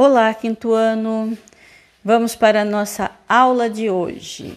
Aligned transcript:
Olá, 0.00 0.32
quinto 0.32 0.74
ano. 0.74 1.36
Vamos 2.04 2.36
para 2.36 2.62
a 2.62 2.64
nossa 2.64 3.10
aula 3.28 3.68
de 3.68 3.90
hoje. 3.90 4.54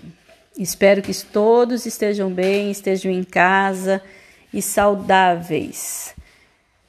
Espero 0.56 1.02
que 1.02 1.12
todos 1.26 1.88
estejam 1.88 2.30
bem, 2.30 2.70
estejam 2.70 3.12
em 3.12 3.24
casa 3.24 4.04
e 4.54 4.62
saudáveis. 4.62 6.14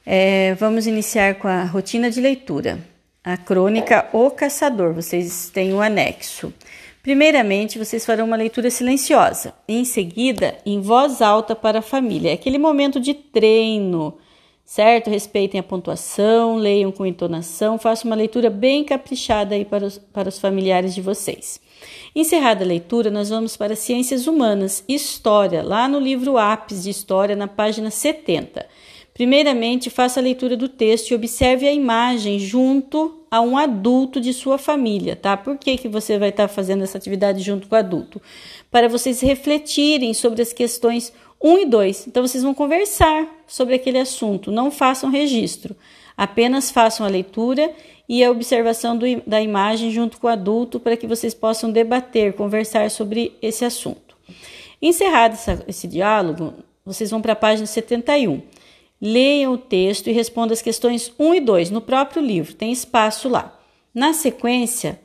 É, 0.05 0.53
vamos 0.53 0.85
iniciar 0.85 1.33
com 1.39 1.47
a 1.47 1.63
rotina 1.63 2.11
de 2.11 2.21
leitura. 2.21 2.77
A 3.23 3.37
crônica 3.37 4.07
O 4.13 4.29
Caçador. 4.29 4.93
Vocês 4.93 5.49
têm 5.49 5.73
o 5.73 5.81
anexo. 5.81 6.53
Primeiramente, 7.01 7.79
vocês 7.79 8.05
farão 8.05 8.27
uma 8.27 8.37
leitura 8.37 8.69
silenciosa. 8.69 9.55
Em 9.67 9.83
seguida, 9.83 10.55
em 10.63 10.79
voz 10.79 11.23
alta 11.23 11.55
para 11.55 11.79
a 11.79 11.81
família. 11.81 12.29
É 12.29 12.33
aquele 12.35 12.59
momento 12.59 12.99
de 12.99 13.15
treino 13.15 14.15
certo? 14.73 15.07
Respeitem 15.07 15.59
a 15.59 15.63
pontuação, 15.63 16.55
leiam 16.55 16.91
com 16.91 17.05
entonação, 17.05 17.77
façam 17.77 18.09
uma 18.09 18.15
leitura 18.15 18.49
bem 18.49 18.83
caprichada 18.83 19.53
aí 19.53 19.63
para 19.63 19.85
os, 19.85 19.99
para 19.99 20.27
os 20.27 20.39
familiares 20.39 20.95
de 20.95 21.01
vocês. 21.01 21.61
Encerrada 22.15 22.63
a 22.63 22.67
leitura, 22.67 23.11
nós 23.11 23.29
vamos 23.29 23.55
para 23.55 23.75
Ciências 23.75 24.25
Humanas, 24.25 24.83
História, 24.89 25.61
lá 25.61 25.87
no 25.87 25.99
livro 25.99 26.39
Apes 26.39 26.81
de 26.81 26.89
História, 26.89 27.35
na 27.35 27.47
página 27.47 27.91
70. 27.91 28.65
Primeiramente, 29.13 29.91
faça 29.91 30.19
a 30.19 30.23
leitura 30.23 30.57
do 30.57 30.67
texto 30.67 31.11
e 31.11 31.15
observe 31.15 31.67
a 31.67 31.71
imagem 31.71 32.39
junto 32.39 33.19
a 33.29 33.41
um 33.41 33.55
adulto 33.55 34.19
de 34.19 34.33
sua 34.33 34.57
família, 34.57 35.15
tá? 35.15 35.37
Por 35.37 35.55
que, 35.55 35.77
que 35.77 35.87
você 35.87 36.17
vai 36.17 36.29
estar 36.29 36.47
fazendo 36.47 36.83
essa 36.83 36.97
atividade 36.97 37.43
junto 37.43 37.67
com 37.67 37.75
o 37.75 37.77
adulto? 37.77 38.19
Para 38.71 38.89
vocês 38.89 39.21
refletirem 39.21 40.15
sobre 40.15 40.41
as 40.41 40.51
questões 40.51 41.13
1 41.43 41.59
e 41.59 41.65
2. 41.65 42.07
Então, 42.07 42.25
vocês 42.25 42.41
vão 42.41 42.53
conversar 42.53 43.27
sobre 43.45 43.75
aquele 43.75 43.99
assunto, 43.99 44.49
não 44.49 44.71
façam 44.71 45.09
registro, 45.09 45.75
apenas 46.15 46.71
façam 46.71 47.05
a 47.05 47.09
leitura 47.09 47.73
e 48.07 48.23
a 48.23 48.31
observação 48.31 48.97
do, 48.97 49.05
da 49.27 49.41
imagem 49.41 49.91
junto 49.91 50.19
com 50.19 50.27
o 50.27 50.29
adulto 50.29 50.79
para 50.79 50.95
que 50.95 51.05
vocês 51.05 51.33
possam 51.33 51.69
debater, 51.69 52.33
conversar 52.33 52.89
sobre 52.89 53.37
esse 53.41 53.65
assunto. 53.65 54.15
Encerrado 54.81 55.33
essa, 55.33 55.63
esse 55.67 55.87
diálogo, 55.87 56.53
vocês 56.85 57.11
vão 57.11 57.21
para 57.21 57.33
a 57.33 57.37
página 57.37 57.65
71. 57.65 58.41
Leiam 59.01 59.53
o 59.53 59.57
texto 59.57 60.07
e 60.07 60.13
respondam 60.13 60.53
as 60.53 60.61
questões 60.61 61.13
1 61.19 61.35
e 61.35 61.39
2 61.41 61.69
no 61.71 61.81
próprio 61.81 62.21
livro, 62.21 62.53
tem 62.53 62.71
espaço 62.71 63.27
lá. 63.27 63.59
Na 63.93 64.13
sequência, 64.13 64.99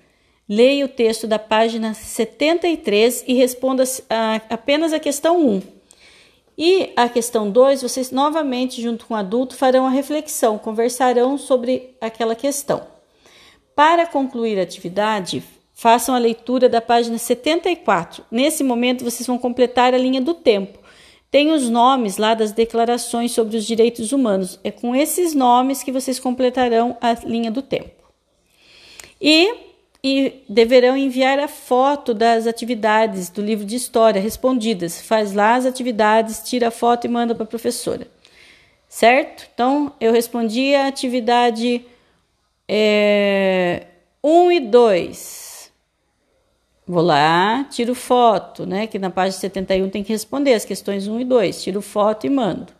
leia 0.49 0.85
o 0.85 0.89
texto 0.89 1.27
da 1.27 1.39
página 1.39 1.95
73 1.95 3.25
e 3.27 3.35
responda 3.35 3.83
a, 4.09 4.41
apenas 4.49 4.93
a 4.93 5.01
questão 5.01 5.45
1. 5.45 5.78
E 6.59 6.93
a 6.97 7.09
questão 7.09 7.49
2, 7.49 7.83
vocês 7.83 8.11
novamente, 8.11 8.83
junto 8.83 9.07
com 9.07 9.15
o 9.15 9.17
adulto, 9.17 9.55
farão 9.55 9.87
a 9.87 9.91
reflexão, 9.91 10.59
conversarão 10.59 11.39
sobre 11.39 11.97
aquela 12.01 12.35
questão. 12.35 12.85
Para 13.77 14.05
concluir 14.07 14.59
a 14.59 14.65
atividade, 14.65 15.43
façam 15.73 16.17
a 16.17 16.19
leitura 16.19 16.69
da 16.69 16.81
página 16.81 17.17
74. 17.17 18.25
Nesse 18.29 18.65
momento, 18.65 19.05
vocês 19.05 19.25
vão 19.25 19.39
completar 19.39 19.95
a 19.95 19.99
linha 19.99 20.21
do 20.21 20.35
tempo 20.35 20.81
tem 21.31 21.53
os 21.53 21.69
nomes 21.69 22.17
lá 22.17 22.35
das 22.35 22.53
declarações 22.53 23.33
sobre 23.33 23.57
os 23.57 23.67
direitos 23.67 24.13
humanos. 24.13 24.59
É 24.65 24.71
com 24.71 24.97
esses 24.97 25.35
nomes 25.35 25.83
que 25.83 25.93
vocês 25.93 26.19
completarão 26.19 26.97
a 27.01 27.13
linha 27.25 27.51
do 27.51 27.61
tempo. 27.61 28.03
E, 29.21 29.55
e 30.03 30.45
deverão 30.49 30.97
enviar 30.97 31.39
a 31.39 31.49
foto 31.49 32.15
das 32.15 32.47
atividades 32.47 33.31
do 33.31 33.43
livro 33.43 33.65
de 33.65 33.77
história 33.77 34.21
respondidas. 34.21 35.01
Faz 35.01 35.33
lá 35.33 35.57
as 35.57 35.67
atividades, 35.67 36.43
tira 36.45 36.69
a 36.69 36.71
foto 36.71 37.07
e 37.07 37.09
manda 37.09 37.35
para 37.35 37.45
a 37.45 37.49
professora. 37.49 38.07
Certo? 38.89 39.49
Então, 39.53 39.93
eu 40.01 40.13
respondi 40.13 40.75
a 40.75 40.87
atividade 40.87 41.85
1 41.85 41.85
é, 42.69 43.87
um 44.23 44.51
e 44.51 44.61
2. 44.61 45.71
Vou 46.87 47.03
lá, 47.03 47.65
tiro 47.65 47.95
foto, 47.95 48.65
né? 48.65 48.87
Que 48.87 48.99
na 48.99 49.11
página 49.11 49.39
71 49.39 49.91
tem 49.91 50.03
que 50.03 50.13
responder 50.13 50.55
as 50.55 50.65
questões 50.65 51.07
1 51.07 51.21
e 51.21 51.25
2. 51.25 51.63
Tiro 51.63 51.83
foto 51.83 52.27
e 52.27 52.31
mando. 52.31 52.73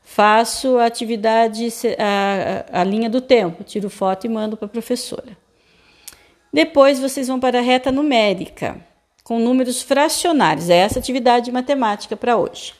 Faço 0.00 0.78
a 0.78 0.86
atividade, 0.86 1.66
a, 1.98 2.80
a 2.80 2.84
linha 2.84 3.10
do 3.10 3.20
tempo, 3.20 3.64
tiro 3.64 3.90
foto 3.90 4.26
e 4.26 4.28
mando 4.28 4.56
para 4.56 4.66
a 4.66 4.68
professora. 4.68 5.43
Depois 6.54 7.00
vocês 7.00 7.26
vão 7.26 7.40
para 7.40 7.58
a 7.58 7.62
reta 7.62 7.90
numérica, 7.90 8.80
com 9.24 9.40
números 9.40 9.82
fracionários. 9.82 10.70
É 10.70 10.76
essa 10.76 11.00
atividade 11.00 11.46
de 11.46 11.50
matemática 11.50 12.16
para 12.16 12.36
hoje. 12.36 12.72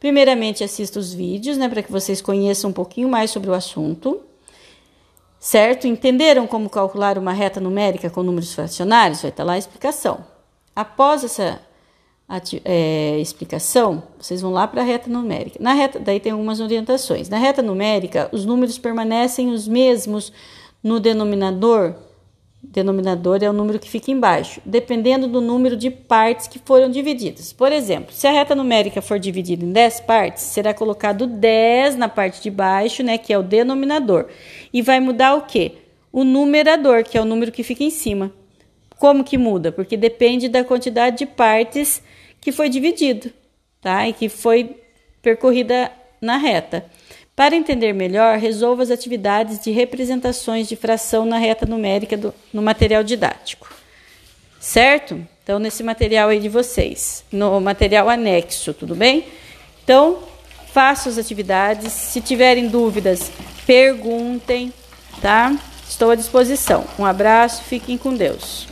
Primeiramente, 0.00 0.64
assista 0.64 0.98
os 0.98 1.12
vídeos, 1.12 1.58
né, 1.58 1.68
para 1.68 1.82
que 1.82 1.92
vocês 1.92 2.22
conheçam 2.22 2.70
um 2.70 2.72
pouquinho 2.72 3.06
mais 3.06 3.30
sobre 3.30 3.50
o 3.50 3.52
assunto. 3.52 4.18
Certo? 5.38 5.86
Entenderam 5.86 6.46
como 6.46 6.70
calcular 6.70 7.18
uma 7.18 7.34
reta 7.34 7.60
numérica 7.60 8.08
com 8.08 8.22
números 8.22 8.54
fracionários? 8.54 9.20
Vai 9.20 9.30
estar 9.30 9.44
lá 9.44 9.52
a 9.52 9.58
explicação. 9.58 10.24
Após 10.74 11.22
essa 11.22 11.60
é, 12.64 13.18
explicação, 13.18 14.04
vocês 14.18 14.40
vão 14.40 14.52
lá 14.52 14.66
para 14.66 14.80
a 14.80 14.84
reta 14.86 15.10
numérica. 15.10 15.58
Na 15.60 15.74
reta, 15.74 16.00
daí 16.00 16.18
tem 16.18 16.32
algumas 16.32 16.60
orientações. 16.60 17.28
Na 17.28 17.36
reta 17.36 17.60
numérica, 17.60 18.30
os 18.32 18.46
números 18.46 18.78
permanecem 18.78 19.50
os 19.50 19.68
mesmos 19.68 20.32
no 20.82 20.98
denominador 20.98 22.07
Denominador 22.70 23.42
é 23.42 23.48
o 23.48 23.52
número 23.52 23.78
que 23.78 23.88
fica 23.88 24.10
embaixo, 24.10 24.60
dependendo 24.64 25.26
do 25.26 25.40
número 25.40 25.74
de 25.74 25.90
partes 25.90 26.46
que 26.46 26.58
foram 26.58 26.90
divididas. 26.90 27.50
Por 27.50 27.72
exemplo, 27.72 28.12
se 28.12 28.26
a 28.26 28.30
reta 28.30 28.54
numérica 28.54 29.00
for 29.00 29.18
dividida 29.18 29.64
em 29.64 29.72
10 29.72 30.00
partes, 30.00 30.42
será 30.42 30.74
colocado 30.74 31.26
10 31.26 31.96
na 31.96 32.08
parte 32.08 32.42
de 32.42 32.50
baixo, 32.50 33.02
né, 33.02 33.16
que 33.16 33.32
é 33.32 33.38
o 33.38 33.42
denominador. 33.42 34.26
E 34.72 34.82
vai 34.82 35.00
mudar 35.00 35.34
o 35.34 35.42
quê? 35.42 35.72
O 36.12 36.24
numerador, 36.24 37.04
que 37.04 37.16
é 37.16 37.20
o 37.20 37.24
número 37.24 37.50
que 37.50 37.62
fica 37.62 37.82
em 37.82 37.90
cima. 37.90 38.30
Como 38.98 39.24
que 39.24 39.38
muda? 39.38 39.72
Porque 39.72 39.96
depende 39.96 40.48
da 40.48 40.62
quantidade 40.62 41.18
de 41.18 41.26
partes 41.26 42.02
que 42.40 42.52
foi 42.52 42.68
dividido, 42.68 43.32
tá? 43.80 44.06
E 44.06 44.12
que 44.12 44.28
foi 44.28 44.76
percorrida 45.22 45.90
na 46.20 46.36
reta. 46.36 46.84
Para 47.38 47.54
entender 47.54 47.92
melhor, 47.92 48.36
resolva 48.36 48.82
as 48.82 48.90
atividades 48.90 49.60
de 49.60 49.70
representações 49.70 50.68
de 50.68 50.74
fração 50.74 51.24
na 51.24 51.38
reta 51.38 51.64
numérica 51.64 52.16
do, 52.16 52.34
no 52.52 52.60
material 52.60 53.04
didático. 53.04 53.72
Certo? 54.58 55.24
Então, 55.44 55.60
nesse 55.60 55.84
material 55.84 56.30
aí 56.30 56.40
de 56.40 56.48
vocês, 56.48 57.22
no 57.30 57.60
material 57.60 58.08
anexo, 58.08 58.74
tudo 58.74 58.96
bem? 58.96 59.24
Então, 59.84 60.18
façam 60.72 61.12
as 61.12 61.16
atividades. 61.16 61.92
Se 61.92 62.20
tiverem 62.20 62.66
dúvidas, 62.66 63.30
perguntem, 63.64 64.72
tá? 65.22 65.56
Estou 65.88 66.10
à 66.10 66.16
disposição. 66.16 66.84
Um 66.98 67.04
abraço, 67.04 67.62
fiquem 67.62 67.96
com 67.96 68.12
Deus. 68.16 68.67